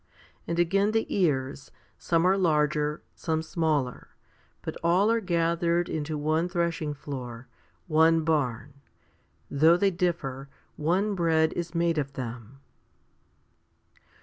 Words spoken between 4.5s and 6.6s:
but all are gathered into one